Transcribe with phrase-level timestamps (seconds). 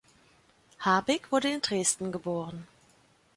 [0.79, 2.67] Harbig wurde in Dresden geboren.